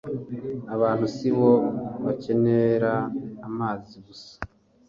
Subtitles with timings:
[0.75, 1.51] Abantu si bo
[2.03, 2.93] bakenera
[3.47, 4.31] amazi gusa.